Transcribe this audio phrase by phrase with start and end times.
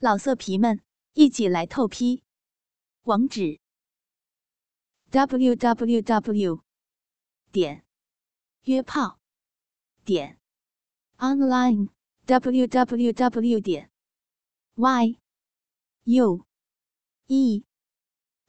[0.00, 0.80] 老色皮们，
[1.14, 2.22] 一起来透批！
[3.02, 3.58] 网址
[5.10, 6.62] ：w w w
[7.50, 7.84] 点
[8.62, 9.18] 约炮
[10.04, 10.38] 点
[11.16, 11.88] online
[12.26, 13.90] w w w 点
[14.76, 15.18] y
[16.04, 16.46] u
[17.26, 17.64] e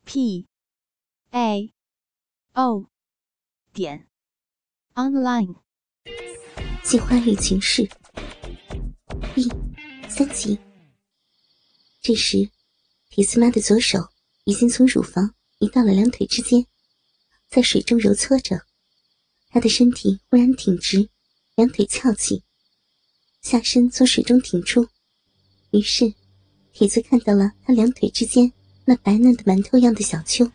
[0.05, 0.47] p
[1.31, 1.73] a
[2.53, 2.85] o
[3.73, 4.07] 点
[4.93, 5.55] online。
[6.83, 7.89] 计划与情事
[9.33, 9.49] 第
[10.07, 10.68] 三集。
[12.09, 12.49] 这时，
[13.11, 13.99] 铁丝妈的左手
[14.43, 16.65] 已经从乳房移到了两腿之间，
[17.47, 18.59] 在水中揉搓着。
[19.49, 21.07] 她的身体忽然挺直，
[21.53, 22.41] 两腿翘起，
[23.43, 24.87] 下身从水中挺出。
[25.69, 26.11] 于是，
[26.73, 28.51] 铁子看到了她两腿之间
[28.85, 30.51] 那白嫩的馒头样的小丘。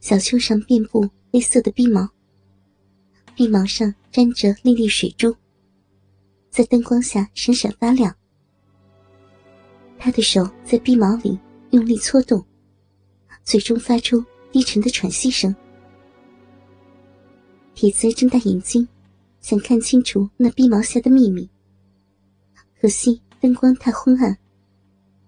[0.00, 2.08] 小丘上遍布黑色的逼毛，
[3.36, 5.36] 逼毛上沾着粒粒水珠，
[6.50, 8.16] 在灯光下闪闪发亮。
[10.04, 11.38] 他的手在逼毛里
[11.70, 12.44] 用力搓动，
[13.44, 15.54] 嘴中发出低沉的喘息声。
[17.72, 18.88] 铁子睁大眼睛，
[19.40, 21.48] 想看清楚那逼毛下的秘密。
[22.80, 24.36] 可惜灯光太昏暗，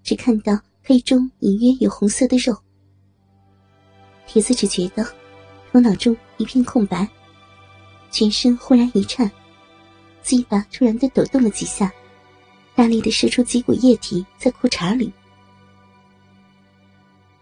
[0.02, 2.52] 只看到黑中隐约有红色的肉。
[4.26, 5.06] 铁子只觉得
[5.70, 7.08] 头脑中一片空白，
[8.10, 9.30] 全身忽然一颤，
[10.20, 11.92] 鸡巴突然的抖动了几下。
[12.76, 15.12] 大力的射出几股液体在裤衩里。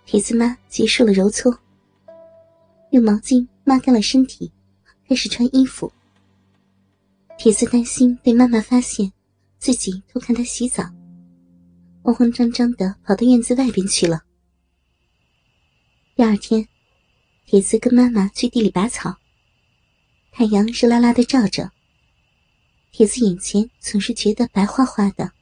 [0.05, 1.59] 铁丝妈结束了揉搓，
[2.91, 4.53] 用毛巾抹干了身体，
[5.09, 5.91] 开始穿衣服。
[7.39, 9.11] 铁丝担心被妈妈发现
[9.59, 10.85] 自己偷看她洗澡，
[12.03, 14.23] 慌慌张张的跑到院子外边去了。
[16.15, 16.69] 第二天，
[17.47, 19.17] 铁丝跟妈妈去地里拔草，
[20.31, 21.71] 太阳热辣辣的照着。
[22.93, 25.33] 铁子眼前总是觉得白花花的。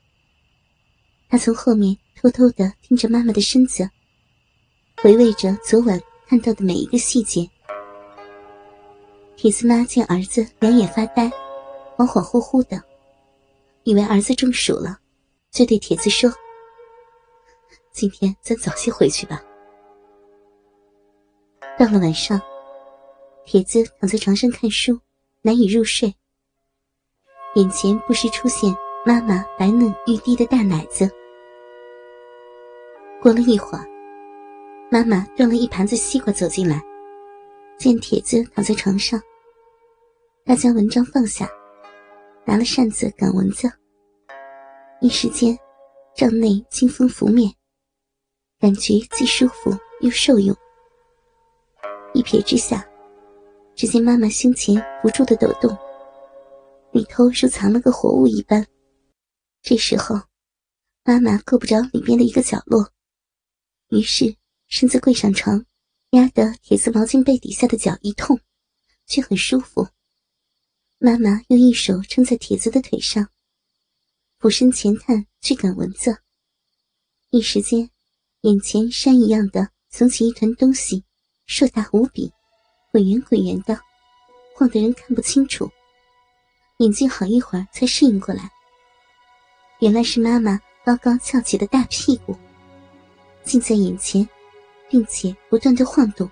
[1.29, 3.91] 他从后面偷偷的盯着妈妈的身子，
[5.03, 7.49] 回味着昨晚看到的每一个细节。
[9.37, 11.25] 铁子妈见儿子两眼发呆，
[11.97, 12.81] 恍恍惚惚的，
[13.83, 15.01] 以为儿子中暑了，
[15.51, 16.33] 就对铁子说
[17.91, 19.43] ：“今天咱早些回去吧。”
[21.77, 22.41] 到了晚上，
[23.45, 25.01] 铁子躺在床上看书，
[25.43, 26.15] 难以入睡。
[27.55, 28.73] 眼前不时出现
[29.05, 31.11] 妈妈白嫩欲滴的大奶子。
[33.21, 33.85] 过了一会儿，
[34.89, 36.81] 妈妈端了一盘子西瓜走进来，
[37.77, 39.21] 见铁子躺在床上，
[40.45, 41.51] 她将文章放下，
[42.45, 43.69] 拿了扇子赶蚊子。
[45.01, 45.59] 一时间，
[46.15, 47.53] 帐内清风拂面，
[48.61, 50.55] 感觉既舒服又受用。
[52.15, 52.87] 一瞥之下，
[53.75, 55.77] 只见妈妈胸前不住的抖动。
[56.93, 58.67] 里头如藏了个活物一般。
[59.63, 60.21] 这时候，
[61.05, 62.91] 妈妈够不着里边的一个角落，
[63.91, 64.37] 于是
[64.67, 65.65] 身子跪上床，
[66.11, 68.41] 压得铁丝毛巾被底下的脚一痛，
[69.07, 69.89] 却很舒服。
[70.99, 73.29] 妈妈用一手撑在铁子的腿上，
[74.39, 76.19] 俯身前探去赶蚊子。
[77.31, 77.91] 一时间，
[78.41, 81.05] 眼前山一样的耸起一团东西，
[81.47, 82.33] 硕大无比，
[82.91, 83.79] 滚圆滚圆的，
[84.57, 85.71] 晃得人看不清楚。
[86.81, 88.51] 眼睛好一会儿才适应过来，
[89.81, 92.35] 原来是妈妈高高翘起的大屁股，
[93.45, 94.27] 近在眼前，
[94.89, 96.29] 并且不断的晃动。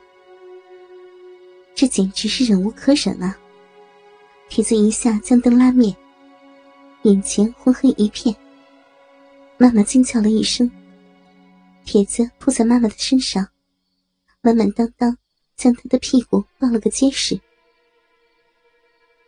[1.75, 3.39] 这简直是忍无可忍啊！
[4.49, 5.95] 铁子一下将灯拉灭，
[7.03, 8.35] 眼前昏黑一片。
[9.59, 10.71] 妈妈惊叫了一声，
[11.85, 13.47] 铁子扑在妈妈的身上，
[14.41, 15.15] 满满当当
[15.59, 17.39] 将她的屁股抱了个结实。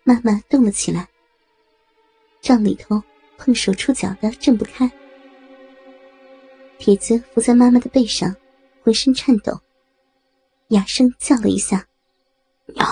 [0.03, 1.09] 妈妈动了起来，
[2.41, 3.03] 帐里头
[3.37, 4.91] 碰手触脚的挣不开。
[6.78, 8.34] 铁子伏在妈妈的背上，
[8.83, 9.60] 浑身颤抖，
[10.69, 11.87] 哑声叫了一下
[12.75, 12.87] ：“娘。”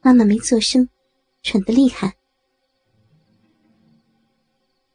[0.00, 0.88] 妈妈没做声，
[1.42, 2.16] 喘得厉害。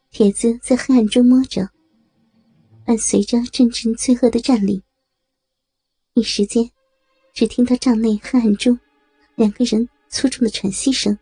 [0.10, 1.70] 铁子在黑暗中摸着，
[2.84, 4.82] 伴随着阵阵罪恶的战栗。
[6.16, 6.70] 一时间，
[7.34, 8.78] 只听到帐内黑暗中
[9.36, 9.88] 两个人。
[10.12, 11.18] 粗重的喘息声，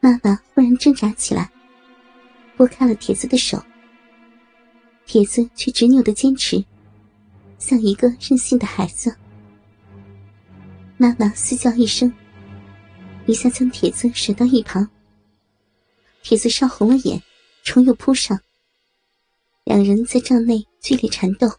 [0.00, 1.50] 妈妈忽然挣扎起来，
[2.56, 3.60] 拨开了铁子的手。
[5.04, 6.64] 铁子却执拗的坚持，
[7.58, 9.14] 像一个任性的孩子。
[10.96, 12.10] 妈妈嘶叫一声，
[13.26, 14.88] 一下将铁子甩到一旁。
[16.22, 17.20] 铁子烧红了眼，
[17.64, 18.40] 重又扑上。
[19.64, 21.50] 两人在帐内剧烈缠斗，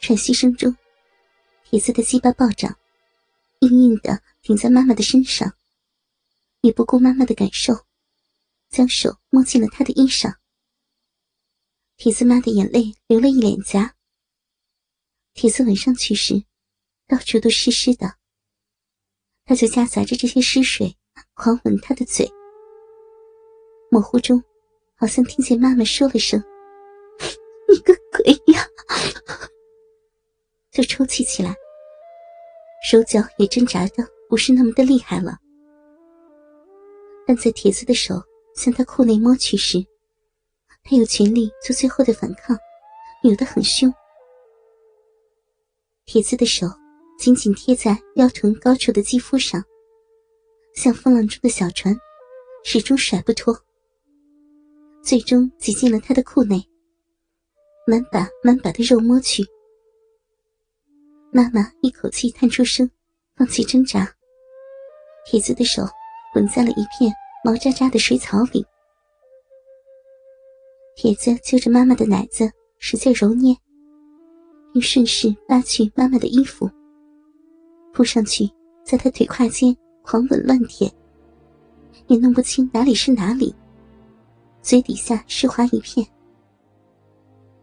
[0.00, 0.76] 喘息声中，
[1.64, 2.76] 铁子的鸡巴暴涨，
[3.62, 4.22] 硬硬的。
[4.42, 5.56] 顶在妈妈的身上，
[6.62, 7.86] 也不顾妈妈的感受，
[8.68, 10.34] 将手摸进了她的衣裳。
[11.96, 13.94] 铁丝妈的眼泪流了一脸颊。
[15.32, 16.44] 铁丝吻上去时，
[17.06, 18.16] 到处都湿湿的。
[19.44, 20.96] 他就夹杂着这些湿水，
[21.34, 22.28] 狂吻她的嘴。
[23.92, 24.42] 模糊中，
[24.96, 26.42] 好像听见妈妈说了声
[27.70, 28.66] ：“你个鬼呀！”
[30.72, 31.54] 就抽泣起来，
[32.82, 35.38] 手脚也挣扎的不是那么的厉害了。
[37.26, 38.20] 但在铁子的手
[38.54, 39.78] 向他裤内摸去时，
[40.82, 42.58] 他有权利做最后的反抗，
[43.22, 43.92] 扭得很凶。
[46.04, 46.66] 铁子的手
[47.18, 49.62] 紧紧贴在腰臀高处的肌肤上，
[50.74, 51.96] 像风浪中的小船，
[52.64, 53.56] 始终甩不脱。
[55.04, 56.60] 最终挤进了他的裤内，
[57.86, 59.44] 满把满把的肉摸去。
[61.34, 62.90] 妈妈一口气叹出声，
[63.36, 64.06] 放弃挣扎。
[65.24, 65.82] 铁子的手
[66.34, 67.10] 吻在了一片
[67.42, 68.62] 毛渣渣的水草里。
[70.94, 73.56] 铁子揪着妈妈的奶子使劲揉捏，
[74.74, 76.70] 并顺势扒去妈妈的衣服，
[77.94, 78.46] 扑上去
[78.84, 80.92] 在她腿胯间狂吻乱舔，
[82.08, 83.54] 也弄不清哪里是哪里。
[84.60, 86.06] 嘴底下湿滑一片，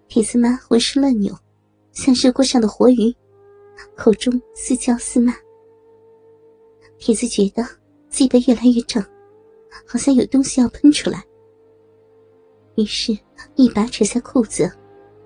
[0.07, 1.37] 铁丝妈浑身乱扭，
[1.91, 3.15] 像热锅上的活鱼，
[3.95, 5.33] 口中似叫似骂。
[6.97, 7.63] 铁子觉得
[8.09, 9.03] 自己越来越胀，
[9.85, 11.23] 好像有东西要喷出来，
[12.75, 13.17] 于是，
[13.55, 14.69] 一把扯下裤子，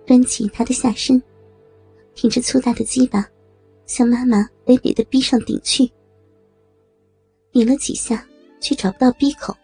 [0.06, 1.22] 端起他的下身，
[2.14, 3.28] 挺着粗大的鸡巴，
[3.86, 5.92] 向妈妈北北的逼上顶去。
[7.52, 8.28] 顶了几下，
[8.60, 9.56] 却找不到逼口。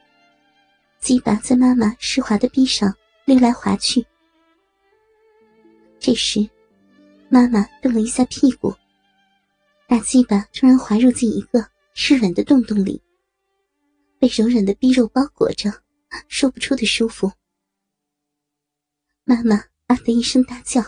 [0.99, 2.93] 鸡巴在妈妈湿滑的臂上
[3.25, 4.05] 溜来滑去。
[5.99, 6.47] 这时，
[7.31, 8.73] 妈妈动了一下屁股，
[9.87, 12.99] 大鸡巴突然滑入进一个湿软的洞洞里，
[14.17, 15.71] 被柔软的逼肉包裹着，
[16.27, 17.31] 说不出的舒服。
[19.25, 20.83] 妈妈啊的一声大叫，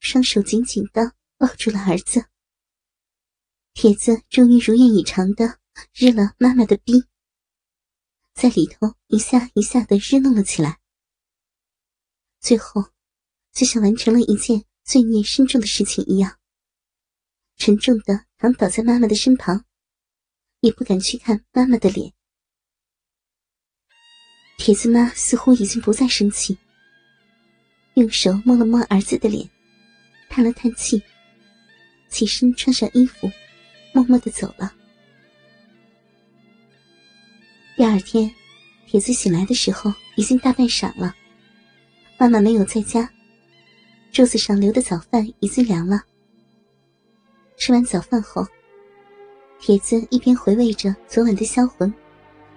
[0.00, 2.26] 双手紧紧的抱住了儿子。
[3.72, 5.58] 铁子终于如愿以偿的
[5.94, 7.04] 日了妈妈的逼。
[8.34, 10.78] 在里头一下一下的日弄了起来，
[12.38, 12.84] 最后
[13.52, 16.38] 就像完成了一件罪孽深重的事情一样，
[17.58, 19.66] 沉重的躺倒在妈妈的身旁，
[20.60, 22.14] 也不敢去看妈妈的脸。
[24.56, 26.56] 铁子妈似乎已经不再生气，
[27.96, 29.46] 用手摸了摸儿子的脸，
[30.30, 31.02] 叹了叹气，
[32.08, 33.30] 起身穿上衣服，
[33.92, 34.72] 默默的走了。
[37.76, 38.34] 第二天，
[38.86, 41.14] 铁子醒来的时候已经大半晌了。
[42.18, 43.12] 妈妈没有在家，
[44.10, 46.00] 桌子上留的早饭已经凉了。
[47.56, 48.46] 吃完早饭后，
[49.60, 51.92] 铁子一边回味着昨晚的销魂，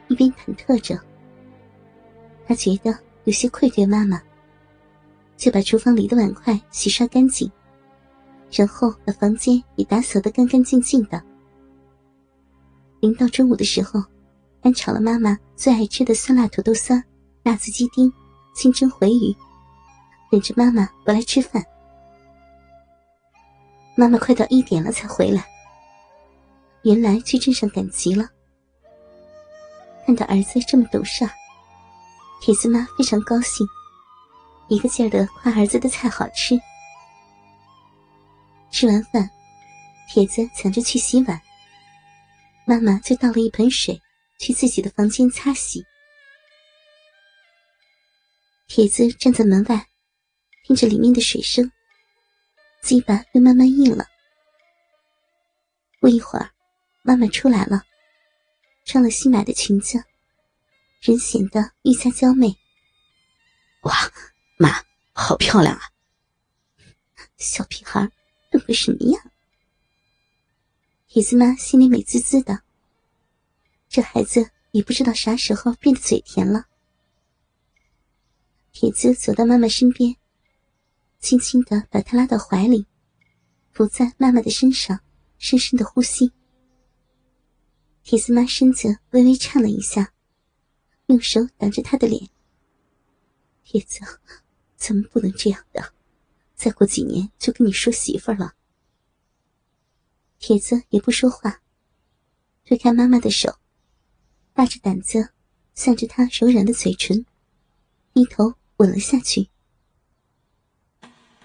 [0.07, 0.99] 一边忐忑着。
[2.47, 4.21] 他觉得有些愧对妈妈，
[5.37, 7.51] 就把厨房里的碗筷洗刷干净，
[8.51, 11.21] 然后把房间也打扫得干干净净的。
[12.99, 14.03] 临到中午的时候。
[14.63, 16.93] 还炒了妈妈最爱吃的酸辣土豆丝、
[17.41, 18.13] 辣子鸡丁、
[18.53, 19.35] 清蒸回鱼，
[20.31, 21.63] 等着妈妈回来吃饭。
[23.95, 25.45] 妈妈快到一点了才回来，
[26.83, 28.27] 原来去镇上赶集了。
[30.05, 31.29] 看到儿子这么懂事，
[32.41, 33.67] 铁丝妈非常高兴，
[34.69, 36.59] 一个劲儿的夸儿子的菜好吃。
[38.71, 39.29] 吃完饭，
[40.09, 41.39] 铁子抢着去洗碗，
[42.65, 44.01] 妈妈就倒了一盆水。
[44.39, 45.85] 去自己的房间擦洗。
[48.67, 49.85] 铁子站在门外，
[50.63, 51.71] 听着里面的水声，
[52.81, 54.05] 鸡巴又慢慢硬了。
[55.99, 56.51] 不一会儿，
[57.03, 57.83] 妈妈出来了，
[58.85, 60.03] 穿了新买的裙子，
[61.01, 62.55] 人显得愈加娇媚。
[63.81, 63.95] 哇，
[64.57, 65.81] 妈，好漂亮啊！
[67.37, 68.11] 小屁孩，
[68.51, 69.31] 弄个什么呀？
[71.07, 72.61] 铁子妈心里美滋滋的。
[73.89, 76.67] 这孩子也不知道啥时候变得嘴甜了。
[78.71, 80.15] 铁子走到妈妈身边，
[81.21, 82.87] 轻轻的把她拉到怀里，
[83.71, 84.99] 伏在妈妈的身上，
[85.37, 86.33] 深深的呼吸。
[88.03, 90.13] 铁丝妈身子微微颤了一下，
[91.05, 92.27] 用手挡着他的脸。
[93.63, 93.99] 铁子，
[94.75, 95.93] 咱们不能这样的，
[96.55, 98.55] 再过几年就跟你说媳妇了。
[100.39, 101.61] 铁子也不说话，
[102.65, 103.59] 推开妈妈的手。
[104.53, 105.29] 大着胆子，
[105.75, 107.23] 向着他柔软的嘴唇，
[108.11, 109.49] 低头吻了下去。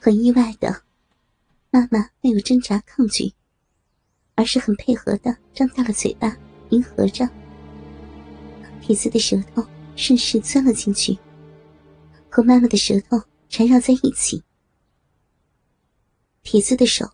[0.06, 0.82] 很意外的，
[1.68, 3.32] 妈妈没有挣扎抗拒，
[4.36, 6.36] 而是很配合的张大了嘴巴，
[6.68, 7.28] 迎合着。
[8.80, 11.18] 铁子的舌头顺势钻了进去，
[12.30, 14.40] 和妈妈的舌头缠绕在一起。
[16.44, 17.10] 铁子的手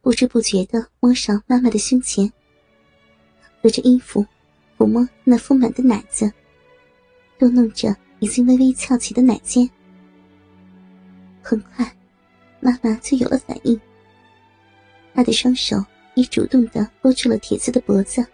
[0.00, 2.32] 不知不觉的摸上妈妈的胸前，
[3.60, 4.24] 隔着衣服
[4.78, 6.32] 抚摸那丰满的奶子，
[7.40, 9.68] 又弄着已经微微翘起的奶尖。
[11.42, 11.95] 很快，
[12.66, 13.80] 妈妈就有了反应。
[15.14, 15.76] 她的双手
[16.16, 18.26] 也主动地勾住了铁子的脖子，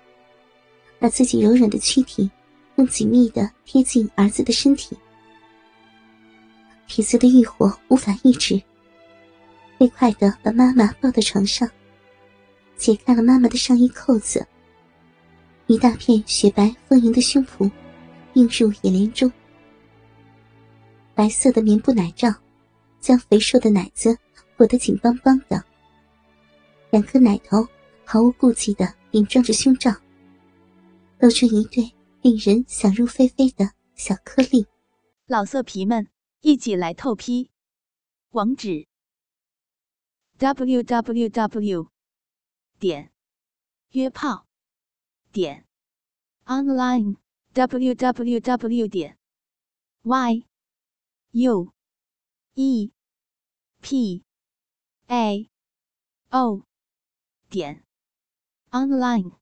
[0.98, 2.30] 把自己柔软的躯体
[2.74, 4.96] 更紧密地贴近儿子的身体。
[6.86, 8.58] 铁子的欲火无法抑制。
[9.78, 11.68] 飞快的把妈妈抱到床上，
[12.76, 14.46] 解开了妈妈的上衣扣子。
[15.66, 17.70] 一大片雪白丰盈的胸脯
[18.34, 19.30] 映入眼帘中，
[21.14, 22.32] 白色的棉布奶罩
[23.02, 24.16] 将肥硕的奶子
[24.56, 25.62] 裹得紧邦邦的，
[26.90, 27.66] 两颗奶头
[28.04, 29.90] 毫无顾忌的顶撞着胸罩，
[31.18, 31.92] 露出一对
[32.22, 34.66] 令人想入非非的小颗粒。
[35.26, 36.08] 老色皮们，
[36.42, 37.50] 一起来透批，
[38.30, 38.86] 网址。
[40.38, 41.88] www.
[42.78, 43.12] 点
[43.90, 44.46] 约炮
[45.30, 45.66] 点
[46.46, 47.16] online
[47.54, 48.88] www.
[48.88, 49.18] 点
[50.02, 50.46] y
[51.30, 51.72] u
[52.54, 52.92] e
[53.80, 54.22] p
[55.08, 55.48] a
[56.30, 56.62] o
[57.48, 57.82] 点
[58.72, 59.41] online